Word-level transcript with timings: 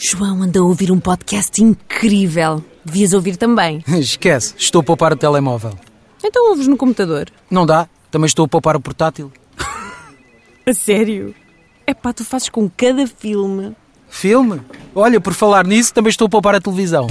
João 0.00 0.42
anda 0.42 0.60
a 0.60 0.62
ouvir 0.62 0.92
um 0.92 1.00
podcast 1.00 1.60
incrível. 1.60 2.64
Devias 2.84 3.12
ouvir 3.12 3.36
também. 3.36 3.82
Esquece, 3.98 4.54
estou 4.56 4.80
a 4.80 4.84
poupar 4.84 5.12
o 5.12 5.16
telemóvel. 5.16 5.72
Então 6.24 6.50
ouves 6.50 6.68
no 6.68 6.76
computador. 6.76 7.28
Não 7.50 7.66
dá, 7.66 7.88
também 8.08 8.26
estou 8.26 8.44
a 8.44 8.48
poupar 8.48 8.76
o 8.76 8.80
portátil. 8.80 9.32
A 10.64 10.72
sério? 10.72 11.34
É 11.84 11.92
pá, 11.92 12.12
tu 12.12 12.24
fazes 12.24 12.48
com 12.48 12.70
cada 12.70 13.08
filme. 13.08 13.74
Filme? 14.08 14.60
Olha, 14.94 15.20
por 15.20 15.34
falar 15.34 15.66
nisso, 15.66 15.92
também 15.92 16.10
estou 16.10 16.26
a 16.26 16.30
poupar 16.30 16.54
a 16.54 16.60
televisão. 16.60 17.08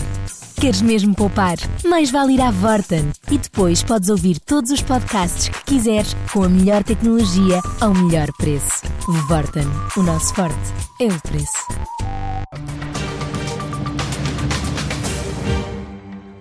Queres 0.55 0.81
mesmo 0.81 1.13
poupar? 1.13 1.57
Mais 1.85 2.09
vale 2.09 2.33
ir 2.35 2.41
à 2.41 2.51
Vorten. 2.51 3.11
E 3.29 3.37
depois 3.37 3.83
podes 3.83 4.09
ouvir 4.09 4.39
todos 4.39 4.71
os 4.71 4.81
podcasts 4.81 5.49
que 5.49 5.63
quiseres 5.75 6.15
com 6.31 6.43
a 6.43 6.49
melhor 6.49 6.83
tecnologia 6.83 7.61
ao 7.81 7.93
melhor 7.93 8.27
preço. 8.37 8.83
Vorten. 9.27 9.67
O 9.97 10.01
nosso 10.01 10.33
forte 10.33 10.55
é 11.01 11.05
o 11.07 11.21
preço. 11.21 12.76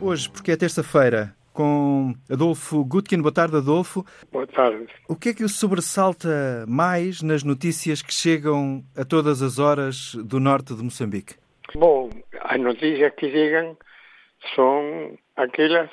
Hoje, 0.07 0.31
porque 0.31 0.53
é 0.53 0.57
terça-feira, 0.57 1.35
com 1.53 2.15
Adolfo 2.31 2.85
Gutkin. 2.85 3.21
Boa 3.21 3.35
tarde, 3.35 3.57
Adolfo. 3.57 4.07
Boa 4.31 4.47
tarde. 4.47 4.87
O 5.09 5.17
que 5.17 5.31
é 5.31 5.35
que 5.35 5.43
o 5.43 5.49
sobressalta 5.49 6.65
mais 6.69 7.23
nas 7.23 7.43
notícias 7.43 8.03
que 8.03 8.15
chegam 8.15 8.85
a 8.97 9.05
todas 9.05 9.43
as 9.43 9.59
horas 9.59 10.15
do 10.15 10.39
norte 10.39 10.77
de 10.77 10.83
Moçambique? 10.85 11.35
Bom, 11.75 12.09
as 12.41 12.61
notícias 12.61 13.13
que 13.17 13.29
chegam 13.33 13.77
são 14.55 15.19
aquelas 15.35 15.91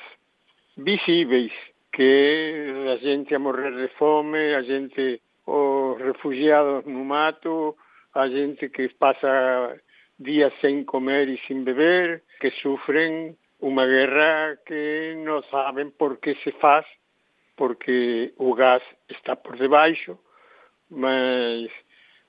visíveis, 0.78 1.50
que 1.92 2.72
a 2.92 2.96
gente 2.98 3.34
a 3.34 3.40
morrer 3.40 3.72
de 3.72 3.92
fome, 3.96 4.54
a 4.54 4.62
gente, 4.62 5.20
os 5.44 6.00
refugiados 6.00 6.84
no 6.86 7.04
mato, 7.04 7.76
a 8.14 8.28
gente 8.28 8.68
que 8.68 8.88
passa 8.90 9.76
dias 10.20 10.52
sem 10.60 10.84
comer 10.84 11.28
e 11.28 11.40
sem 11.48 11.64
beber, 11.64 12.22
que 12.40 12.52
sofrem 12.62 13.36
uma 13.64 13.86
guerra 13.86 14.58
que 14.66 15.14
não 15.24 15.42
sabem 15.44 15.88
por 15.88 16.18
que 16.18 16.34
se 16.42 16.52
faz, 16.60 16.84
porque 17.56 18.34
o 18.36 18.54
gás 18.54 18.82
está 19.08 19.36
por 19.36 19.56
debaixo, 19.56 20.18
mas 20.90 21.70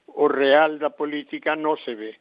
o 0.07 0.27
real 0.27 0.77
da 0.77 0.89
política 0.89 1.57
não 1.57 1.75
se 1.75 1.93
vê. 1.93 2.15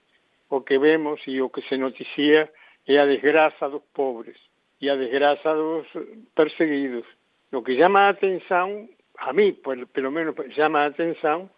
O 0.51 0.63
que 0.63 0.81
vemos 0.81 1.21
e 1.29 1.41
o 1.41 1.49
que 1.49 1.63
se 1.63 1.77
noticia 1.77 2.51
é 2.89 2.99
a 2.99 3.07
desgraça 3.07 3.69
dos 3.69 3.83
pobres 3.95 4.37
e 4.81 4.91
a 4.91 4.97
desgraça 4.97 5.55
dos 5.55 5.87
perseguidos. 6.35 7.07
O 7.53 7.63
que 7.63 7.79
chama 7.79 8.01
a 8.01 8.09
atenção, 8.09 8.89
a 9.19 9.33
mí, 9.33 9.53
pelo 9.93 10.11
menos 10.11 10.35
chama 10.57 10.81
a 10.81 10.87
atenção, 10.87 11.49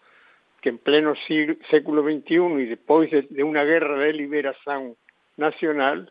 que 0.61 0.69
en 0.69 0.78
pleno 0.78 1.17
siglo, 1.27 1.56
século 1.70 2.02
XXI 2.02 2.61
e 2.61 2.67
depois 2.67 3.08
de, 3.08 3.23
de 3.23 3.42
uma 3.42 3.64
guerra 3.64 3.97
de 3.97 4.12
liberação 4.12 4.95
nacional, 5.39 6.05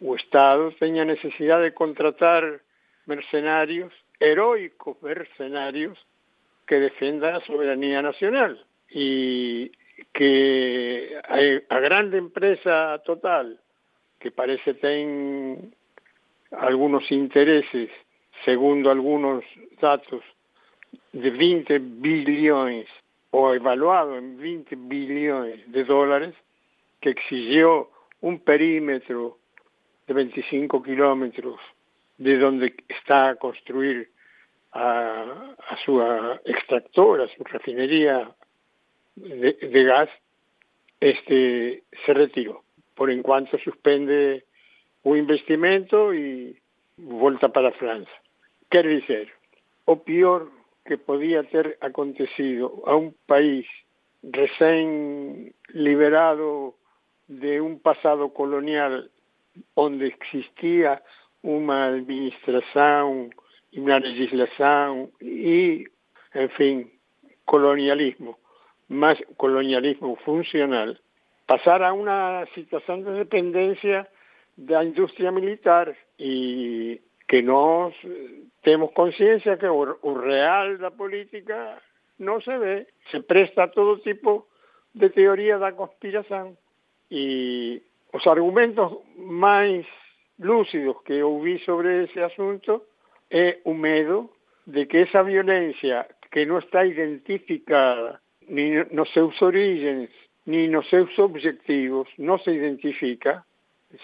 o 0.00 0.14
Estado 0.14 0.72
tenha 0.78 1.04
necessidade 1.04 1.64
de 1.64 1.72
contratar 1.72 2.60
mercenários, 3.06 3.92
heroicos 4.20 4.96
mercenários, 5.02 5.98
que 6.66 6.76
defendam 6.78 7.36
a 7.36 7.40
soberania 7.40 8.02
nacional. 8.02 8.56
E 8.90 9.70
que 10.12 11.16
a, 11.68 11.80
grande 11.80 12.18
empresa 12.18 13.00
total, 13.04 13.58
que 14.20 14.30
parece 14.30 14.74
ten 14.74 15.74
algunos 16.52 17.10
intereses, 17.10 17.90
segundo 18.44 18.90
algunos 18.90 19.44
datos, 19.80 20.22
de 21.12 21.30
20 21.30 21.78
bilhões, 22.00 22.88
ou 23.30 23.54
evaluado 23.54 24.16
en 24.16 24.38
20 24.38 24.76
bilhões 24.88 25.60
de 25.70 25.84
dólares, 25.84 26.34
que 27.00 27.10
exigió 27.10 27.90
un 28.20 28.40
perímetro 28.40 29.38
de 30.08 30.14
25 30.14 30.82
kilómetros 30.82 31.60
de 32.16 32.38
donde 32.38 32.74
está 32.88 33.30
a 33.30 33.36
construir 33.36 34.10
a, 34.72 35.76
súa 35.84 36.40
extractora, 36.44 37.24
a 37.24 37.28
súa 37.28 37.46
refinería 37.52 38.28
de, 39.16 39.84
gas, 39.84 40.10
este 41.00 41.84
se 42.04 42.12
retirou. 42.12 42.64
Por 42.96 43.10
enquanto 43.10 43.58
suspende 43.58 44.44
o 45.04 45.14
investimento 45.14 46.12
e 46.12 46.56
volta 46.98 47.48
para 47.48 47.68
a 47.68 47.78
França. 47.78 48.10
Quer 48.70 48.88
dizer, 48.88 49.30
o 49.86 49.96
pior 50.02 50.50
que 50.84 50.98
podía 50.98 51.44
ter 51.44 51.78
acontecido 51.80 52.82
a 52.86 52.96
un 52.96 53.14
país 53.26 53.68
recén 54.22 55.54
liberado 55.68 56.74
de 57.28 57.60
un 57.60 57.78
pasado 57.78 58.34
colonial 58.34 59.10
onde 59.74 60.06
existía 60.08 61.02
unha 61.42 61.94
administración 61.94 63.30
e 63.72 63.76
unha 63.78 64.02
legislación 64.02 65.12
e, 65.22 65.86
en 66.34 66.50
fin, 66.56 66.76
colonialismo, 67.44 68.38
más 68.88 69.16
colonialismo 69.36 70.16
funcional, 70.24 71.00
pasar 71.46 71.82
a 71.82 71.92
unha 71.96 72.44
situación 72.52 73.04
de 73.04 73.24
dependencia 73.24 74.08
da 74.58 74.84
industria 74.84 75.30
militar 75.32 75.96
e 76.18 77.00
que 77.28 77.40
nós 77.42 77.94
temos 78.62 78.92
conciencia 78.92 79.56
que 79.56 79.68
o, 79.68 80.12
real 80.16 80.76
da 80.76 80.90
política 80.90 81.80
non 82.18 82.42
se 82.42 82.56
ve, 82.58 82.88
se 83.12 83.22
presta 83.22 83.68
a 83.68 83.72
todo 83.72 84.02
tipo 84.02 84.48
de 84.92 85.08
teoría 85.08 85.56
da 85.56 85.72
conspiración 85.72 86.58
e 87.08 87.80
os 88.12 88.24
argumentos 88.26 89.04
máis 89.16 89.84
lúcidos 90.38 91.02
que 91.04 91.22
ouvi 91.22 91.58
sobre 91.66 92.04
ese 92.04 92.20
asunto 92.22 92.86
é 93.30 93.60
o 93.64 93.74
medo 93.74 94.30
de 94.66 94.86
que 94.86 95.04
esa 95.04 95.22
violencia 95.22 96.08
que 96.30 96.46
non 96.46 96.60
está 96.60 96.84
identificada 96.84 98.20
ni 98.48 98.72
nos 98.92 99.12
seus 99.12 99.36
orígenes, 99.42 100.08
ni 100.46 100.68
nos 100.68 100.88
seus 100.88 101.12
objetivos, 101.18 102.08
non 102.16 102.40
se 102.40 102.52
identifica, 102.52 103.44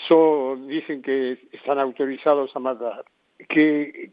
só 0.08 0.56
dicen 0.68 1.00
que 1.00 1.40
están 1.52 1.78
autorizados 1.78 2.52
a 2.56 2.60
matar. 2.60 3.04
Que, 3.48 4.12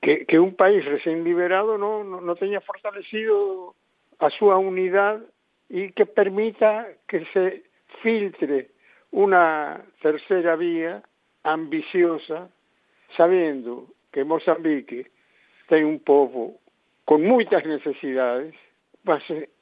que, 0.00 0.24
que 0.26 0.38
un 0.38 0.54
país 0.54 0.82
recén 0.86 1.22
liberado 1.22 1.78
non, 1.78 2.06
non, 2.08 2.22
non 2.26 2.38
teña 2.38 2.62
fortalecido 2.62 3.74
a 4.18 4.30
súa 4.30 4.58
unidade 4.58 5.22
e 5.70 5.90
que 5.94 6.06
permita 6.06 6.90
que 7.06 7.22
se 7.30 7.62
filtre 8.02 8.72
unha 9.12 9.84
terceira 10.00 10.56
vía 10.56 11.04
ambiciosa, 11.44 12.48
sabendo 13.16 13.92
que 14.10 14.24
Mozambique 14.24 15.12
ten 15.68 15.84
un 15.84 16.00
povo 16.00 16.60
con 17.04 17.20
moitas 17.24 17.64
necesidades, 17.64 18.56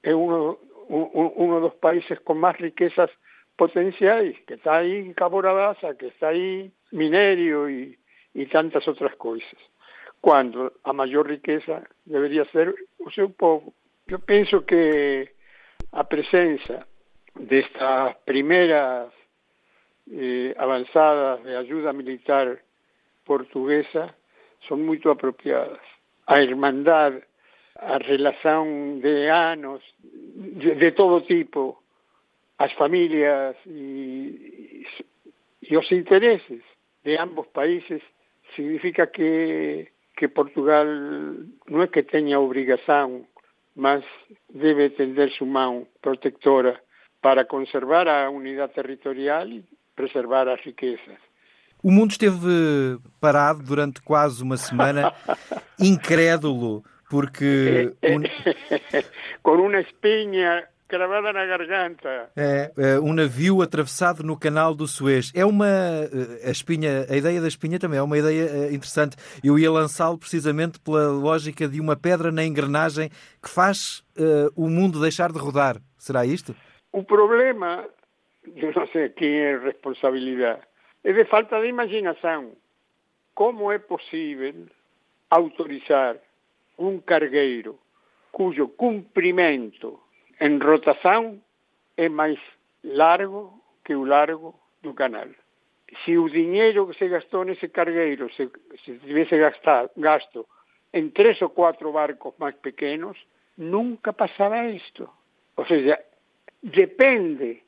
é 0.02 0.14
uno, 0.14 0.58
un, 0.88 1.32
uno 1.34 1.60
dos 1.60 1.74
países 1.82 2.18
con 2.22 2.38
máis 2.38 2.58
riquezas 2.58 3.10
potenciais, 3.56 4.38
que 4.46 4.54
está 4.54 4.80
aí 4.80 5.02
en 5.02 5.12
Cabo 5.14 5.42
Rabasa, 5.42 5.94
que 5.94 6.14
está 6.14 6.28
aí 6.30 6.70
minerio 6.92 7.68
e, 7.68 7.98
e 8.34 8.46
tantas 8.46 8.86
outras 8.86 9.14
coisas. 9.16 9.58
Quando 10.20 10.72
a 10.84 10.92
maior 10.92 11.26
riqueza 11.26 11.82
debería 12.04 12.44
ser 12.52 12.74
o 12.98 13.10
seu 13.10 13.30
povo. 13.30 13.72
Eu 14.06 14.20
penso 14.20 14.62
que 14.62 15.28
a 15.92 16.04
presença 16.04 16.86
destas 17.34 18.16
primeiras 18.26 19.12
eh, 20.12 20.54
avanzadas 20.58 21.42
de 21.44 21.56
ajuda 21.56 21.92
militar 21.92 22.58
portuguesa 23.24 24.14
son 24.66 24.84
moito 24.84 25.10
apropiadas. 25.10 25.80
A 26.26 26.42
irmandad, 26.42 27.22
a 27.78 27.98
relación 27.98 29.00
de 29.00 29.30
anos, 29.30 29.80
de, 30.02 30.92
todo 30.92 31.22
tipo, 31.22 31.80
as 32.58 32.72
familias 32.74 33.56
e, 33.66 34.84
e 35.62 35.76
os 35.76 35.88
intereses 35.92 36.60
de 37.04 37.16
ambos 37.16 37.46
países 37.48 38.02
significa 38.54 39.06
que, 39.08 39.88
que 40.16 40.28
Portugal 40.28 40.86
non 41.70 41.80
é 41.80 41.88
que 41.88 42.04
teña 42.04 42.42
obrigación, 42.42 43.24
mas 43.78 44.04
debe 44.50 44.90
tender 44.92 45.30
su 45.32 45.46
mão 45.46 45.86
protectora 46.02 46.76
para 47.22 47.46
conservar 47.46 48.08
a 48.08 48.28
unidade 48.28 48.74
territorial 48.74 49.48
preservar 50.00 50.48
as 50.48 50.60
riquezas. 50.60 51.18
O 51.82 51.90
mundo 51.90 52.10
esteve 52.10 52.98
parado 53.20 53.62
durante 53.62 54.02
quase 54.02 54.42
uma 54.42 54.56
semana, 54.56 55.12
incrédulo, 55.78 56.82
porque. 57.08 57.92
Com 59.42 59.52
uma 59.56 59.80
espinha 59.80 60.66
cravada 60.88 61.32
na 61.32 61.46
garganta. 61.46 62.30
É, 62.36 62.72
é, 62.76 63.00
um 63.00 63.12
navio 63.12 63.62
atravessado 63.62 64.22
no 64.22 64.36
canal 64.36 64.74
do 64.74 64.86
Suez. 64.86 65.32
É 65.34 65.44
uma. 65.44 65.66
Eh, 65.66 66.48
a 66.48 66.50
espinha, 66.50 67.06
a 67.08 67.16
ideia 67.16 67.40
da 67.40 67.48
espinha 67.48 67.78
também 67.78 67.98
é 67.98 68.02
uma 68.02 68.18
ideia 68.18 68.42
eh, 68.42 68.74
interessante. 68.74 69.16
Eu 69.42 69.58
ia 69.58 69.70
lançá-lo 69.70 70.18
precisamente 70.18 70.78
pela 70.80 71.08
lógica 71.08 71.66
de 71.68 71.80
uma 71.80 71.96
pedra 71.96 72.30
na 72.30 72.44
engrenagem 72.44 73.08
que 73.42 73.48
faz 73.48 74.02
uh, 74.18 74.52
o 74.54 74.68
mundo 74.68 75.00
deixar 75.00 75.32
de 75.32 75.38
rodar. 75.38 75.76
Será 75.96 76.26
isto? 76.26 76.54
O 76.92 77.04
problema 77.04 77.86
eu 78.44 78.72
não 78.72 78.86
sei 78.88 79.08
quem 79.10 79.38
é 79.38 79.54
a 79.54 79.58
responsabilidade. 79.58 80.62
É 81.04 81.12
de 81.12 81.24
falta 81.24 81.60
de 81.60 81.68
imaginação. 81.68 82.52
Como 83.34 83.70
é 83.72 83.78
possível 83.78 84.66
autorizar 85.30 86.16
um 86.78 86.98
cargueiro 87.00 87.78
cujo 88.32 88.68
cumprimento 88.68 90.00
em 90.40 90.58
rotação 90.58 91.40
é 91.96 92.08
mais 92.08 92.38
largo 92.82 93.62
que 93.84 93.94
o 93.94 94.04
largo 94.04 94.58
do 94.82 94.94
canal. 94.94 95.28
Se 96.04 96.16
o 96.16 96.28
dinheiro 96.28 96.86
que 96.86 96.98
se 96.98 97.08
gastou 97.08 97.44
nesse 97.44 97.68
cargueiro 97.68 98.32
se, 98.32 98.50
se 98.84 98.98
tivesse 98.98 99.36
gastado, 99.38 99.90
gasto 99.96 100.46
em 100.92 101.08
três 101.10 101.40
ou 101.42 101.50
quatro 101.50 101.92
barcos 101.92 102.34
mais 102.38 102.54
pequenos, 102.56 103.18
nunca 103.56 104.12
passava 104.12 104.66
isto. 104.68 105.08
Ou 105.56 105.66
seja, 105.66 106.02
depende 106.62 107.62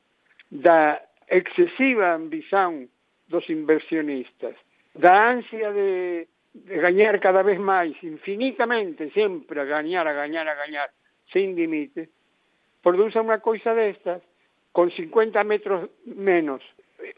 da 0.52 1.00
excessiva 1.30 2.14
ambição 2.14 2.86
dos 3.28 3.48
inversionistas, 3.48 4.54
da 4.94 5.32
ânsia 5.32 5.72
de, 5.72 6.28
de 6.54 6.76
ganhar 6.76 7.18
cada 7.20 7.42
vez 7.42 7.58
mais, 7.58 7.96
infinitamente, 8.02 9.10
sempre 9.14 9.60
a 9.60 9.64
ganhar, 9.64 10.06
a 10.06 10.12
ganhar, 10.12 10.46
a 10.46 10.54
ganhar, 10.54 10.90
sem 11.32 11.54
limite, 11.54 12.10
produce 12.82 13.18
uma 13.18 13.38
coisa 13.38 13.74
destas, 13.74 14.20
com 14.74 14.90
50 14.90 15.42
metros 15.44 15.88
menos, 16.04 16.62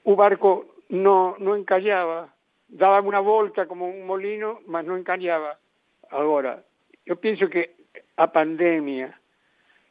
o 0.04 0.14
barco 0.14 0.76
não, 0.88 1.36
não 1.40 1.58
encalhava, 1.58 2.32
dava 2.68 3.06
uma 3.06 3.20
volta 3.20 3.66
como 3.66 3.84
um 3.84 4.06
molino, 4.06 4.60
mas 4.68 4.86
não 4.86 4.96
encalhava. 4.96 5.58
Agora, 6.08 6.64
eu 7.04 7.16
penso 7.16 7.48
que 7.48 7.70
a 8.16 8.28
pandemia 8.28 9.12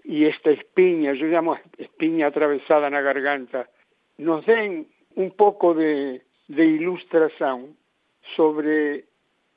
e 0.05 0.25
esta 0.25 0.51
espinha, 0.51 1.11
eu 1.11 1.31
chamo 1.31 1.57
espinha 1.77 2.27
atravessada 2.27 2.89
na 2.89 3.01
garganta, 3.01 3.69
nos 4.17 4.45
den 4.45 4.87
um 5.15 5.29
pouco 5.29 5.73
de, 5.73 6.21
ilustração 6.49 7.75
sobre 8.35 9.05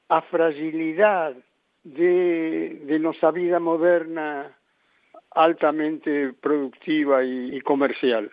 a 0.08 0.20
fragilidade 0.22 1.42
de, 1.84 2.80
de 2.86 2.98
nossa 2.98 3.32
vida 3.32 3.58
moderna 3.58 4.54
altamente 5.30 6.34
productiva 6.40 7.24
e 7.24 7.60
comercial. 7.62 8.24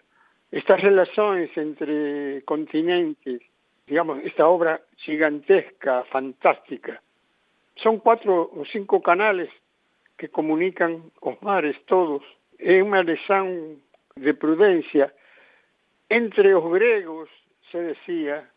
Estas 0.52 0.82
relações 0.82 1.50
entre 1.58 2.44
continentes, 2.46 3.42
digamos, 3.88 4.24
esta 4.24 4.48
obra 4.48 4.82
gigantesca, 4.98 6.06
fantástica, 6.12 7.02
son 7.76 8.00
cuatro 8.00 8.52
ou 8.54 8.66
cinco 8.66 9.02
canales 9.02 9.50
que 10.18 10.30
comunican 10.30 11.12
os 11.22 11.42
mares 11.42 11.78
todos. 11.86 12.24
É 12.60 12.80
unha 12.80 13.04
lesión 13.04 13.82
de 14.16 14.32
prudencia. 14.34 15.12
Entre 16.10 16.54
os 16.54 16.66
gregos 16.72 17.30
se 17.72 17.80
decía 17.82 18.48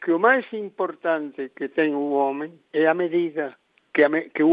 que 0.00 0.12
o 0.12 0.18
máis 0.18 0.46
importante 0.52 1.50
que 1.56 1.68
ten 1.68 1.96
o 1.96 2.14
homem 2.14 2.52
é 2.72 2.86
a 2.86 2.94
medida, 2.94 3.56
que, 3.92 4.04
a 4.04 4.08
me, 4.08 4.28
que 4.30 4.44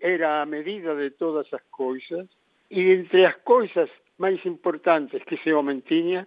era 0.00 0.42
a 0.42 0.46
medida 0.46 0.94
de 0.94 1.10
todas 1.10 1.52
as 1.52 1.62
coisas, 1.70 2.26
e 2.70 2.92
entre 2.94 3.26
as 3.26 3.36
coisas 3.42 3.90
máis 4.16 4.40
importantes 4.46 5.22
que 5.26 5.34
ese 5.34 5.52
homem 5.52 5.80
tiña 5.82 6.26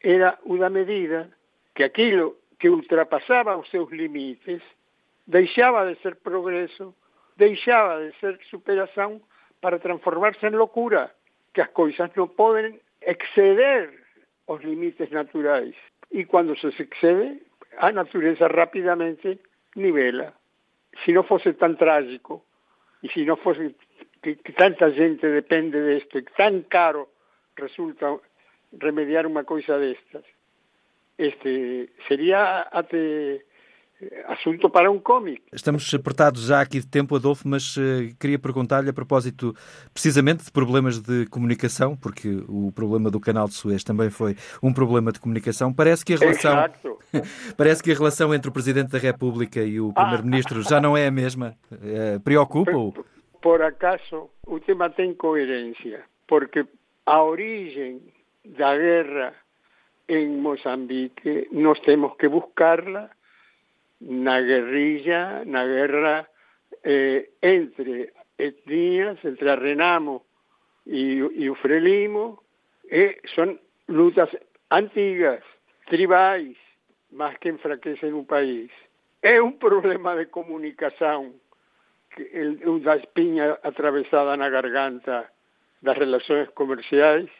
era 0.00 0.38
o 0.44 0.56
da 0.56 0.68
medida, 0.68 1.30
que 1.74 1.84
aquilo 1.84 2.40
que 2.58 2.68
ultrapasaba 2.68 3.56
os 3.56 3.68
seus 3.68 3.92
limites 3.92 4.62
deixaba 5.26 5.84
de 5.84 6.00
ser 6.00 6.16
progreso, 6.16 6.94
deixaba 7.36 8.00
de 8.00 8.12
ser 8.20 8.38
superação 8.50 9.20
para 9.60 9.78
transformarse 9.78 10.46
en 10.46 10.56
locura, 10.56 11.14
que 11.52 11.62
as 11.62 11.70
coisas 11.70 12.10
non 12.14 12.34
poden 12.34 12.78
exceder 13.00 13.90
os 14.46 14.60
limites 14.62 15.10
naturais. 15.10 15.74
E 16.10 16.26
quando 16.26 16.54
se 16.58 16.68
excede, 16.68 17.40
a 17.78 17.90
natureza 17.92 18.48
rapidamente 18.48 19.40
nivela. 19.74 20.34
Se 21.04 21.12
non 21.12 21.24
fosse 21.24 21.54
tan 21.54 21.74
trágico, 21.74 22.44
e 23.02 23.08
se 23.08 23.24
non 23.24 23.40
fosse 23.40 23.74
que, 24.22 24.52
tanta 24.54 24.90
gente 24.90 25.26
depende 25.26 25.80
desto, 25.80 26.18
e 26.18 26.22
que 26.22 26.34
tan 26.38 26.66
caro 26.70 27.10
resulta 27.56 28.14
remediar 28.78 29.26
unha 29.26 29.46
coisa 29.46 29.78
destas, 29.78 30.26
este, 31.18 31.90
sería 32.06 32.66
até 32.70 33.42
assunto 34.26 34.68
para 34.68 34.90
um 34.90 34.98
cómic. 34.98 35.42
Estamos 35.52 35.92
apertados 35.94 36.46
já 36.46 36.60
aqui 36.60 36.80
de 36.80 36.86
tempo, 36.86 37.14
Adolfo, 37.16 37.48
mas 37.48 37.76
uh, 37.76 38.14
queria 38.18 38.38
perguntar-lhe 38.38 38.90
a 38.90 38.92
propósito 38.92 39.54
precisamente 39.92 40.44
de 40.44 40.52
problemas 40.52 41.00
de 41.00 41.26
comunicação, 41.26 41.96
porque 41.96 42.42
o 42.48 42.72
problema 42.72 43.10
do 43.10 43.20
canal 43.20 43.46
de 43.46 43.54
Suez 43.54 43.84
também 43.84 44.10
foi 44.10 44.36
um 44.62 44.72
problema 44.72 45.12
de 45.12 45.20
comunicação. 45.20 45.72
Parece 45.72 46.04
que 46.04 46.14
a 46.14 46.16
relação 46.16 46.70
parece 47.56 47.82
que 47.82 47.92
a 47.92 47.94
relação 47.94 48.34
entre 48.34 48.48
o 48.48 48.52
Presidente 48.52 48.90
da 48.90 48.98
República 48.98 49.60
e 49.60 49.80
o 49.80 49.92
Primeiro-Ministro 49.92 50.60
ah. 50.60 50.68
já 50.68 50.80
não 50.80 50.96
é 50.96 51.06
a 51.06 51.10
mesma. 51.10 51.56
Uh, 51.70 52.20
Preocupa-o? 52.20 52.92
Por, 52.92 53.06
por 53.40 53.62
acaso, 53.62 54.30
o 54.46 54.58
tema 54.60 54.90
tem 54.90 55.14
coerência, 55.14 56.02
porque 56.26 56.66
a 57.06 57.22
origem 57.22 58.00
da 58.44 58.76
guerra 58.76 59.34
em 60.08 60.28
Moçambique 60.28 61.48
nós 61.50 61.80
temos 61.80 62.14
que 62.16 62.28
buscarla 62.28 63.10
na 64.00 64.40
guerrilla, 64.40 65.44
na 65.44 65.66
guerra 65.66 66.28
eh, 66.82 67.30
entre 67.42 68.12
etnias, 68.38 69.18
entre 69.24 69.50
a 69.50 69.56
Renamo 69.56 70.24
e, 70.86 71.18
e 71.18 71.50
o 71.50 71.54
Frelimo, 71.54 72.42
e 72.90 73.16
son 73.34 73.60
lutas 73.88 74.28
antigas, 74.70 75.42
tribais, 75.86 76.56
mas 77.10 77.38
que 77.38 77.48
enfraquecen 77.48 78.12
o 78.12 78.24
país. 78.24 78.70
É 79.22 79.40
un 79.40 79.56
problema 79.58 80.14
de 80.16 80.26
comunicación 80.26 81.40
el, 82.18 82.60
da 82.82 82.96
espinha 82.96 83.58
atravesada 83.62 84.36
na 84.36 84.48
garganta 84.48 85.30
das 85.80 85.96
relações 85.98 86.48
comerciais 86.50 87.30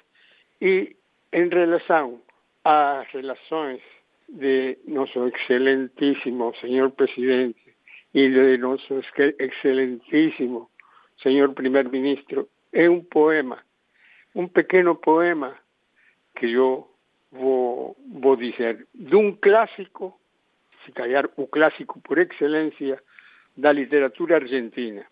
e 0.61 0.97
en 1.33 1.51
relación 1.51 2.23
ás 2.65 3.07
relações 3.13 3.83
de 4.29 4.79
nuestro 4.87 5.27
excelentísimo 5.27 6.53
señor 6.61 6.95
presidente 6.95 7.77
y 8.13 8.29
de 8.29 8.59
nuestro 8.59 9.01
excelentísimo 9.17 10.71
señor 11.17 11.55
primer 11.55 11.91
ministro 11.91 12.49
es 12.73 12.89
un 12.89 13.07
poema, 13.07 13.65
un 14.35 14.49
pequeño 14.49 15.01
poema 15.01 15.61
que 16.35 16.51
yo 16.51 16.91
voy 17.31 17.95
a 18.35 18.41
decir 18.41 18.87
de 18.93 19.17
un 19.17 19.33
clásico, 19.37 20.19
si 20.85 20.93
callar 20.93 21.31
un 21.37 21.47
clásico 21.47 22.01
por 22.01 22.19
excelencia 22.19 23.03
la 23.57 23.73
literatura 23.73 24.37
argentina. 24.37 25.09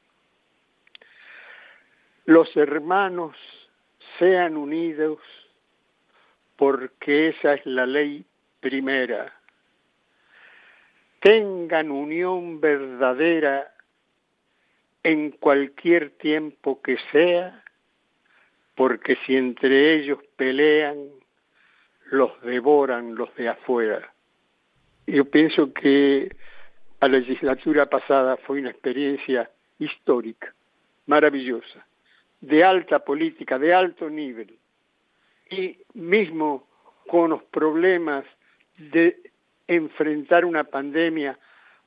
Los 2.25 2.57
hermanos 2.57 3.37
sean 4.19 4.57
unidos 4.57 5.19
porque 6.57 7.29
esa 7.29 7.55
es 7.55 7.67
la 7.67 7.87
ley 7.87 8.25
primera, 8.63 9.35
tengan 11.21 11.91
unión 11.91 12.61
verdadera 12.61 13.75
en 15.03 15.33
cualquier 15.33 16.11
tiempo 16.11 16.81
que 16.81 16.97
sea, 17.11 17.63
porque 18.77 19.19
si 19.27 19.37
entre 19.37 19.95
ellos 19.95 20.21
pelean, 20.37 20.97
los 22.07 22.41
devoran 22.43 23.15
los 23.17 23.35
de 23.35 23.49
afuera. 23.49 24.13
Yo 25.07 25.25
pienso 25.25 25.73
que 25.73 26.35
la 27.01 27.09
legislatura 27.09 27.87
pasada 27.87 28.37
fue 28.37 28.61
una 28.61 28.71
experiencia 28.71 29.51
histórica, 29.79 30.55
maravillosa, 31.07 31.85
de 32.41 32.63
alta 32.63 33.05
política, 33.05 33.59
de 33.59 33.75
alto 33.75 34.09
nivel, 34.09 34.57
y 35.51 35.79
mismo 35.95 36.69
con 37.09 37.31
los 37.31 37.43
problemas 37.45 38.25
de 38.79 39.33
enfrentar 39.67 40.45
una 40.45 40.65
pandemia, 40.65 41.39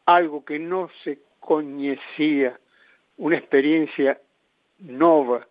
algo 0.05 0.45
que 0.45 0.59
no 0.59 0.89
se 1.03 1.19
conocía, 1.39 2.59
una 3.17 3.37
experiencia 3.37 4.19
nova, 4.79 5.47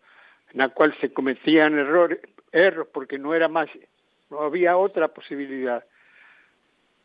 en 0.52 0.58
la 0.58 0.68
cual 0.68 0.94
se 1.00 1.12
cometían 1.12 1.78
errores, 1.78 2.20
errores 2.52 2.90
porque 2.92 3.18
no 3.18 3.34
era 3.34 3.48
más, 3.48 3.68
no 4.30 4.40
había 4.40 4.76
otra 4.76 5.08
posibilidad. 5.08 5.84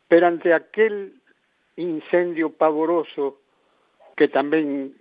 Pero 0.08 0.26
ante 0.26 0.52
aquel 0.52 1.20
incendio 1.76 2.52
pavoroso 2.52 3.40
que 4.16 4.28
también 4.28 4.96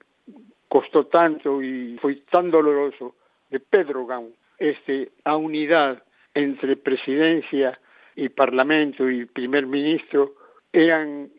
costó 0.67 1.07
tanto 1.07 1.61
y 1.61 1.97
fue 1.99 2.15
tan 2.31 2.51
doloroso 2.51 3.15
de 3.49 3.59
Pedro 3.59 4.05
Gaun, 4.05 4.33
este, 4.59 5.11
a 5.23 5.35
unidad 5.35 6.03
entre 6.33 6.77
presidencia 6.77 7.79
y 8.19 8.27
Parlamento 8.27 9.09
y 9.09 9.25
primer 9.25 9.65
ministro 9.65 10.35
eran 10.73 11.29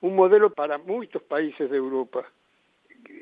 un 0.00 0.14
modelo 0.14 0.52
para 0.52 0.78
muchos 0.78 1.22
países 1.22 1.68
de 1.68 1.76
Europa, 1.76 2.24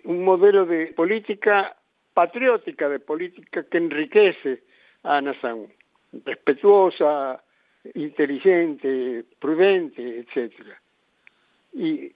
un 0.05 0.25
modelo 0.25 0.67
de 0.67 0.89
política 0.89 1.75
patriótica, 2.13 2.89
de 2.89 3.01
política 3.01 3.65
que 3.65 3.79
enriquece 3.79 4.63
a 5.05 5.15
la 5.15 5.23
nación, 5.23 5.69
respetuosa, 6.25 7.43
inteligente, 7.95 9.25
prudente, 9.39 10.19
etc. 10.21 10.53
Y 11.73 12.13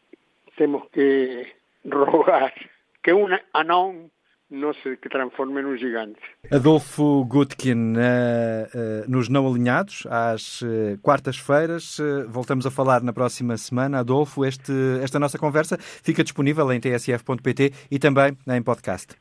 tenemos 0.56 0.90
que 0.90 1.54
rogar 1.84 2.52
que 3.00 3.14
un 3.14 3.32
anón 3.54 4.11
não 4.52 4.73
se 4.75 4.97
transforme 5.11 5.62
num 5.62 5.76
gigante. 5.76 6.21
Adolfo 6.50 7.25
Gutkin, 7.25 7.94
uh, 7.94 7.99
uh, 7.99 9.11
nos 9.11 9.28
Não 9.28 9.47
Alinhados, 9.47 10.06
às 10.11 10.61
uh, 10.61 10.99
quartas-feiras. 11.00 11.97
voltamos 12.28 12.66
a 12.66 12.71
falar 12.71 13.02
na 13.02 13.12
próxima 13.12 13.56
semana. 13.56 14.00
Adolfo, 14.00 14.44
este, 14.44 14.73
esta 15.02 15.18
nossa 15.18 15.38
conversa 15.38 15.78
fica 15.80 16.23
disponível 16.23 16.71
em 16.71 16.78
tsf.pt 16.78 17.73
e 17.90 17.99
também 17.99 18.37
em 18.47 18.62
podcast. 18.62 19.16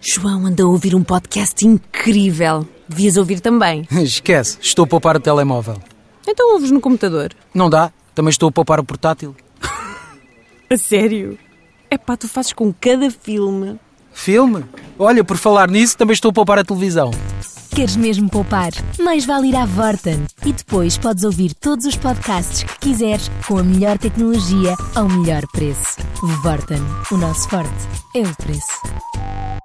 João 0.00 0.46
anda 0.46 0.64
a 0.64 0.66
ouvir 0.66 0.94
um 0.94 1.02
podcast 1.02 1.66
incrível. 1.66 2.66
Devias 2.88 3.16
ouvir 3.16 3.40
também. 3.40 3.86
Esquece, 4.02 4.58
estou 4.60 4.84
a 4.84 4.88
poupar 4.88 5.16
o 5.16 5.20
telemóvel. 5.20 5.80
Então 6.26 6.54
ouves 6.54 6.72
no 6.72 6.80
computador. 6.80 7.32
Não 7.54 7.70
dá, 7.70 7.92
também 8.14 8.30
estou 8.30 8.48
a 8.48 8.52
poupar 8.52 8.80
o 8.80 8.84
portátil. 8.84 9.34
a 10.68 10.76
sério? 10.76 11.38
É 11.88 11.96
pá, 11.96 12.16
tu 12.16 12.28
fazes 12.28 12.52
com 12.52 12.72
cada 12.72 13.10
filme. 13.10 13.78
Filme? 14.16 14.64
Olha, 14.98 15.22
por 15.22 15.36
falar 15.36 15.70
nisso, 15.70 15.96
também 15.96 16.14
estou 16.14 16.30
a 16.30 16.32
poupar 16.32 16.58
a 16.58 16.64
televisão. 16.64 17.10
Queres 17.70 17.94
mesmo 17.96 18.28
poupar? 18.28 18.72
Mais 18.98 19.26
vale 19.26 19.48
ir 19.48 19.54
à 19.54 19.66
Vorten. 19.66 20.24
E 20.44 20.52
depois 20.52 20.96
podes 20.96 21.22
ouvir 21.22 21.54
todos 21.54 21.84
os 21.84 21.94
podcasts 21.94 22.64
que 22.64 22.78
quiseres 22.88 23.30
com 23.46 23.58
a 23.58 23.62
melhor 23.62 23.98
tecnologia 23.98 24.74
ao 24.96 25.08
melhor 25.08 25.42
preço. 25.52 25.98
Vorten. 26.42 26.80
O 27.12 27.16
nosso 27.18 27.48
forte 27.48 27.70
é 28.16 28.22
o 28.22 28.36
preço. 28.36 29.56